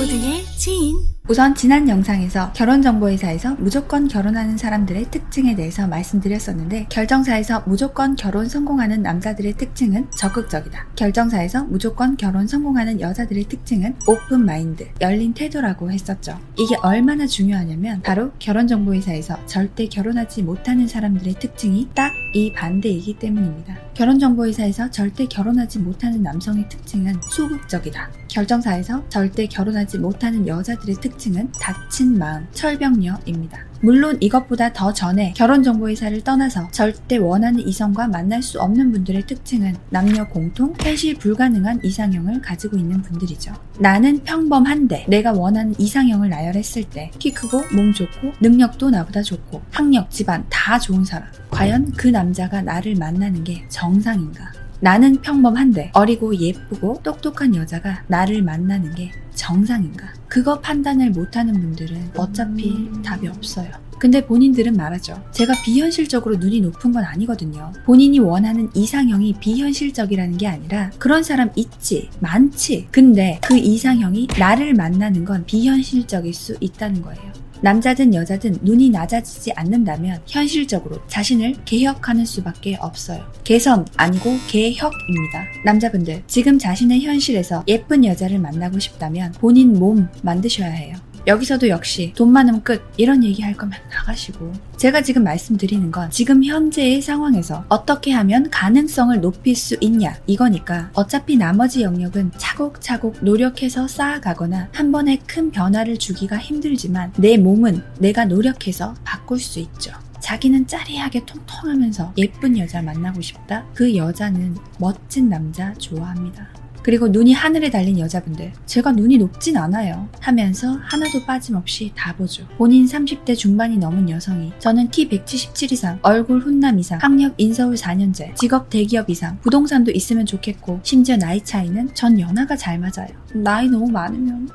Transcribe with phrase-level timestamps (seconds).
[0.00, 1.19] 모두의 지인.
[1.30, 9.52] 우선 지난 영상에서 결혼정보회사에서 무조건 결혼하는 사람들의 특징에 대해서 말씀드렸었는데 결정사에서 무조건 결혼 성공하는 남자들의
[9.52, 10.88] 특징은 적극적이다.
[10.96, 16.36] 결정사에서 무조건 결혼 성공하는 여자들의 특징은 오픈 마인드, 열린 태도라고 했었죠.
[16.58, 23.76] 이게 얼마나 중요하냐면 바로 결혼정보회사에서 절대 결혼하지 못하는 사람들의 특징이 딱 이 반대이기 때문입니다.
[23.94, 28.10] 결혼정보회사에서 절대 결혼하지 못하는 남성의 특징은 소극적이다.
[28.28, 33.58] 결정사에서 절대 결혼하지 못하는 여자들의 특징 은 닫힌 마음, 철벽녀입니다.
[33.82, 40.26] 물론 이것보다 더 전에 결혼정보회사를 떠나서 절대 원하는 이성과 만날 수 없는 분들의 특징은 남녀
[40.28, 43.52] 공통, 현실 불가능한 이상형을 가지고 있는 분들이죠.
[43.78, 50.10] 나는 평범한데 내가 원하는 이상형을 나열했을 때 키 크고 몸 좋고 능력도 나보다 좋고 학력,
[50.10, 51.28] 집안 다 좋은 사람.
[51.50, 54.52] 과연 그 남자가 나를 만나는 게 정상인가?
[54.80, 60.08] 나는 평범한데 어리고 예쁘고 똑똑한 여자가 나를 만나는 게 정상인가?
[60.26, 63.70] 그거 판단을 못하는 분들은 어차피 답이 없어요.
[63.98, 65.22] 근데 본인들은 말하죠.
[65.32, 67.72] 제가 비현실적으로 눈이 높은 건 아니거든요.
[67.84, 72.88] 본인이 원하는 이상형이 비현실적이라는 게 아니라 그런 사람 있지, 많지.
[72.90, 77.39] 근데 그 이상형이 나를 만나는 건 비현실적일 수 있다는 거예요.
[77.62, 83.24] 남자든 여자든 눈이 낮아지지 않는다면 현실적으로 자신을 개혁하는 수밖에 없어요.
[83.44, 85.46] 개선 아니고 개혁입니다.
[85.64, 90.96] 남자분들, 지금 자신의 현실에서 예쁜 여자를 만나고 싶다면 본인 몸 만드셔야 해요.
[91.26, 96.42] 여기서도 역시 돈 많으면 끝 이런 얘기 할 거면 나가시고 제가 지금 말씀드리는 건 지금
[96.44, 104.68] 현재의 상황에서 어떻게 하면 가능성을 높일 수 있냐 이거니까 어차피 나머지 영역은 차곡차곡 노력해서 쌓아가거나
[104.72, 109.92] 한 번에 큰 변화를 주기가 힘들지만 내 몸은 내가 노력해서 바꿀 수 있죠.
[110.20, 113.64] 자기는 짜리하게 통통하면서 예쁜 여자 만나고 싶다?
[113.74, 116.59] 그 여자는 멋진 남자 좋아합니다.
[116.82, 120.08] 그리고 눈이 하늘에 달린 여자분들, 제가 눈이 높진 않아요.
[120.20, 122.46] 하면서 하나도 빠짐없이 다 보죠.
[122.56, 128.36] 본인 30대 중반이 넘은 여성이 저는 키 177 이상, 얼굴 훈남 이상, 학력 인서울 4년제,
[128.36, 133.08] 직업 대기업 이상, 부동산도 있으면 좋겠고, 심지어 나이 차이는 전 연하가 잘 맞아요.
[133.34, 134.48] 나이 너무 많으면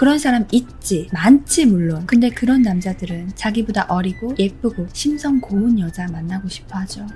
[0.00, 1.08] 그런 사람 있지.
[1.12, 2.06] 많지, 물론.
[2.06, 7.06] 근데 그런 남자들은 자기보다 어리고 예쁘고 심성 고운 여자 만나고 싶어 하죠.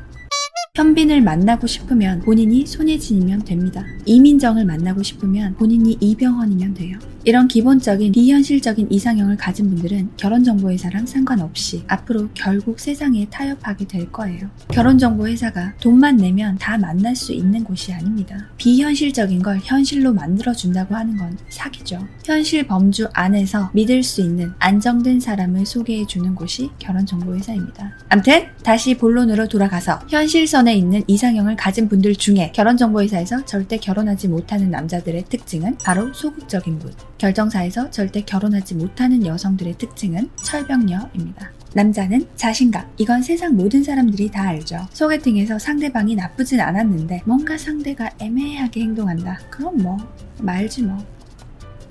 [0.76, 3.84] 현빈을 만나고 싶으면 본인이 손예진이면 됩니다.
[4.06, 6.98] 이민정을 만나고 싶으면 본인이 이병헌이면 돼요.
[7.22, 14.50] 이런 기본적인 비현실적인 이상형을 가진 분들은 결혼정보회사랑 상관없이 앞으로 결국 세상에 타협하게 될 거예요.
[14.72, 18.36] 결혼정보회사가 돈만 내면 다 만날 수 있는 곳이 아닙니다.
[18.58, 22.04] 비현실적인 걸 현실로 만들어준다고 하는 건 사기죠.
[22.24, 27.92] 현실 범주 안에서 믿을 수 있는 안정된 사람을 소개해주는 곳이 결혼정보회사입니다.
[28.08, 34.70] 암튼 다시 본론으로 돌아가서 현실선 에 있는 이상형을 가진 분들 중에 결혼정보회사에서 절대 결혼하지 못하는
[34.70, 36.92] 남자들의 특징은 바로 소극적인 분.
[37.19, 41.53] 결정사에서 절대 결혼하지 못하는 여성들의 특징은 철벽녀입니다.
[41.74, 42.86] 남자는 자신감.
[42.98, 44.86] 이건 세상 모든 사람들이 다 알죠.
[44.92, 49.41] 소개팅에서 상대방이 나쁘진 않았는데 뭔가 상대가 애매하게 행동한다.
[49.50, 49.97] 그럼 뭐
[50.38, 50.97] 말지 뭐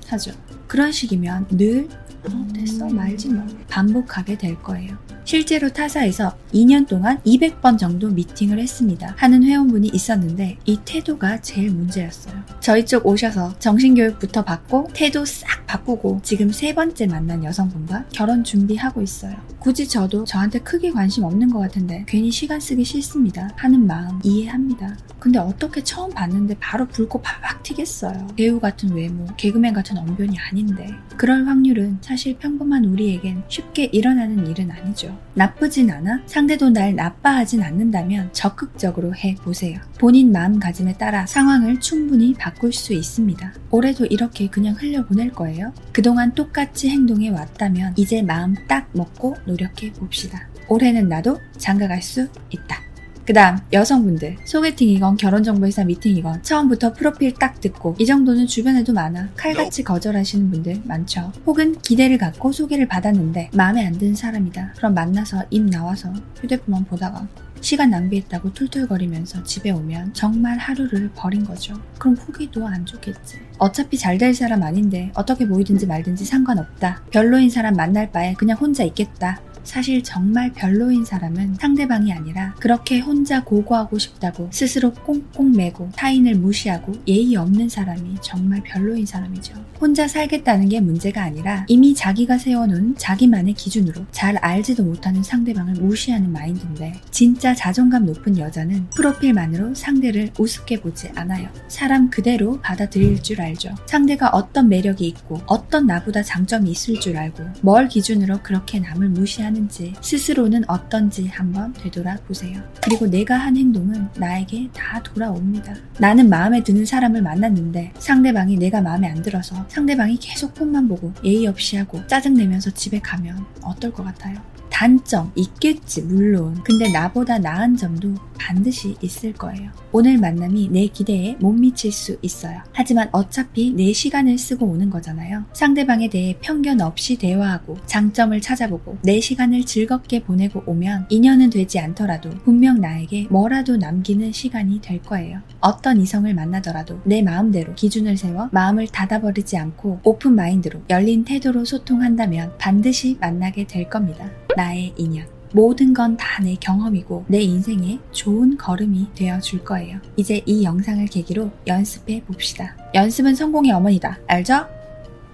[0.08, 0.32] 하죠.
[0.68, 1.88] 그런 식이면 늘
[2.32, 4.98] 어, 됐어 말지 뭐 반복하게 될 거예요.
[5.26, 9.16] 실제로 타사에서 2년 동안 200번 정도 미팅을 했습니다.
[9.18, 12.36] 하는 회원분이 있었는데 이 태도가 제일 문제였어요.
[12.60, 19.02] 저희 쪽 오셔서 정신교육부터 받고 태도 싹 바꾸고 지금 세 번째 만난 여성분과 결혼 준비하고
[19.02, 19.36] 있어요.
[19.60, 23.50] 굳이 저도 저한테 크게 관심 없는 것 같은데 괜히 시간 쓰기 싫습니다.
[23.56, 24.98] 하는 마음 이해합니다.
[25.20, 28.28] 근데 어떻게 처음 봤는데 바로 불꽃 팍팍 튀겠어요.
[28.36, 34.70] 배우 같은 외모, 개그맨 같은 언변이 아닌데 그럴 확률은 사실 평범한 우리에겐 쉽게 일어나는 일은
[34.70, 35.18] 아니죠.
[35.34, 39.80] 나쁘진 않아 상대도 날 나빠하진 않는다면 적극적으로 해 보세요.
[39.98, 43.54] 본인 마음가짐에 따라 상황을 충분히 바꿀 수 있습니다.
[43.72, 45.74] 올해도 이렇게 그냥 흘려보낼 거예요.
[45.92, 50.48] 그동안 똑같이 행동해 왔다면 이제 마음 딱 먹고 노력해 봅시다.
[50.70, 52.93] 올해는 나도 장가갈 수 있다.
[53.26, 59.84] 그 다음 여성분들 소개팅이건 결혼정보회사 미팅이건 처음부터 프로필 딱 듣고 이 정도는 주변에도 많아 칼같이
[59.84, 65.64] 거절하시는 분들 많죠 혹은 기대를 갖고 소개를 받았는데 마음에 안 드는 사람이다 그럼 만나서 입
[65.64, 67.28] 나와서 휴대폰만 보다가
[67.62, 71.74] 시간 낭비했다고 툴툴거리면서 집에 오면 정말 하루를 버린 거죠.
[71.98, 73.38] 그럼 후기도 안 좋겠지.
[73.58, 77.04] 어차피 잘 될 사람 아닌데 어떻게 보이든지 말든지 상관없다.
[77.10, 79.40] 별로인 사람 만날 바에 그냥 혼자 있겠다.
[79.64, 86.94] 사실 정말 별로인 사람은 상대방이 아니라 그렇게 혼자 고고하고 싶다고 스스로 꽁꽁 매고 타인을 무시하고
[87.08, 89.54] 예의 없는 사람이 정말 별로인 사람이죠.
[89.80, 96.32] 혼자 살겠다는 게 문제가 아니라 이미 자기가 세워놓은 자기만의 기준으로 잘 알지도 못하는 상대방을 무시하는
[96.32, 101.50] 마인드인데 진짜 자존감 높은 여자는 프로필만으로 상대를 우습게 보지 않아요.
[101.68, 103.76] 사람 그대로 받아들일 줄 알죠.
[103.86, 109.53] 상대가 어떤 매력이 있고 어떤 나보다 장점이 있을 줄 알고 뭘 기준으로 그렇게 남을 무시하는
[109.70, 112.62] 지 스스로는 어떤지 한번 되돌아보세요.
[112.84, 115.76] 그리고 내가 한 행동은 나에게 다 돌아옵니다.
[116.00, 121.48] 나는 마음에 드는 사람을 만났는데 상대방이 내가 마음에 안 들어서 상대방이 계속 폰만 보고 예의
[121.48, 124.38] 없이 하고 짜증내면서 집에 가면 어떨 것 같아요?
[124.84, 129.72] 단점 있겠지 물론 근데 나보다 나은 점도 반드시 있을 거예요.
[129.94, 132.60] 오늘 만남이 내 기대에 못 미칠 수 있어요.
[132.74, 135.46] 하지만 어차피 내 시간을 쓰고 오는 거잖아요.
[135.54, 142.32] 상대방에 대해 편견 없이 대화하고 장점을 찾아보고 내 시간을 즐겁게 보내고 오면 인연은 되지 않더라도
[142.44, 145.40] 분명 나에게 뭐라도 남기는 시간이 될 거예요.
[145.62, 152.58] 어떤 이성을 만나더라도 내 마음대로 기준을 세워 마음을 닫아버리지 않고 open mind로 열린 태도로 소통한다면
[152.58, 154.30] 반드시 만나게 될 겁니다.
[154.56, 155.26] 나의 인연.
[155.54, 160.00] 모든 건 다 내 경험이고 내 인생에 좋은 걸음이 되어 줄 거예요.
[160.16, 162.76] 이제 이 영상을 계기로 연습해 봅시다.
[162.96, 164.18] 연습은 성공의 어머니다.
[164.28, 164.66] 알죠?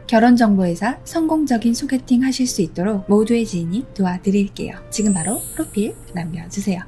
[0.07, 4.73] 결혼정보회사 성공적인 소개팅 하실 수 있도록 모두의 지인이 도와드릴게요.
[4.89, 6.81] 지금 바로 프로필 남겨주세요.